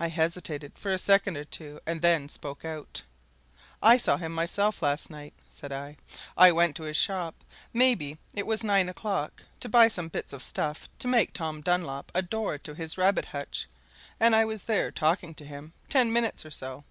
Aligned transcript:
I 0.00 0.08
hesitated 0.08 0.72
for 0.76 0.90
a 0.90 0.98
second 0.98 1.36
or 1.36 1.44
two, 1.44 1.78
and 1.86 2.02
then 2.02 2.28
spoke 2.28 2.64
out. 2.64 3.00
"I 3.80 3.96
saw 3.98 4.16
him 4.16 4.32
myself 4.32 4.82
last 4.82 5.10
night," 5.10 5.32
said 5.48 5.70
I. 5.70 5.96
"I 6.36 6.50
went 6.50 6.74
to 6.74 6.82
his 6.82 6.96
shop 6.96 7.36
maybe 7.72 8.18
it 8.34 8.48
was 8.48 8.64
nine 8.64 8.88
o'clock 8.88 9.44
to 9.60 9.68
buy 9.68 9.86
some 9.86 10.08
bits 10.08 10.32
of 10.32 10.42
stuff 10.42 10.88
to 10.98 11.06
make 11.06 11.32
Tom 11.32 11.60
Dunlop 11.60 12.10
a 12.16 12.20
door 12.22 12.58
to 12.58 12.74
his 12.74 12.98
rabbit 12.98 13.26
hutch, 13.26 13.68
and 14.18 14.34
I 14.34 14.44
was 14.44 14.64
there 14.64 14.90
talking 14.90 15.34
to 15.34 15.44
him 15.44 15.72
ten 15.88 16.12
minutes 16.12 16.44
or 16.44 16.50
so. 16.50 16.82